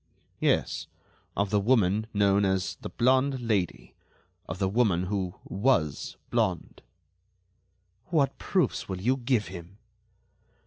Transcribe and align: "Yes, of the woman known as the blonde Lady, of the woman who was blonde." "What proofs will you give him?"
"Yes, 0.39 0.87
of 1.37 1.51
the 1.51 1.59
woman 1.59 2.07
known 2.11 2.43
as 2.43 2.75
the 2.81 2.89
blonde 2.89 3.39
Lady, 3.39 3.93
of 4.49 4.57
the 4.57 4.67
woman 4.67 5.03
who 5.03 5.35
was 5.43 6.17
blonde." 6.31 6.81
"What 8.07 8.35
proofs 8.39 8.89
will 8.89 8.99
you 8.99 9.15
give 9.15 9.49
him?" 9.49 9.77